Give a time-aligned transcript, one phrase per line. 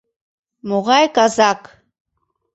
[0.69, 1.61] —Могай казак...